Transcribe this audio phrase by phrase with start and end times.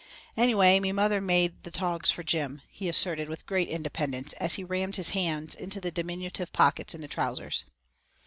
[0.35, 4.63] "Anyway, me mother made the togs fer Jim," he asserted with great independence, as he
[4.63, 7.65] rammed his hands into the diminutive pockets in the trousers.